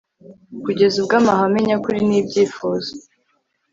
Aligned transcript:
kugeza 0.63 0.95
ubwo 1.01 1.13
amahame 1.21 1.59
nyakuri 1.67 1.99
nibyifuzo 2.09 2.91